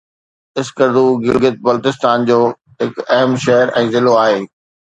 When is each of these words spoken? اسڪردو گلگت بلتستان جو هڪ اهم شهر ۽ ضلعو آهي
اسڪردو 0.59 1.05
گلگت 1.25 1.55
بلتستان 1.65 2.17
جو 2.31 2.39
هڪ 2.79 2.93
اهم 3.17 3.31
شهر 3.47 3.75
۽ 3.85 3.93
ضلعو 3.97 4.19
آهي 4.25 4.39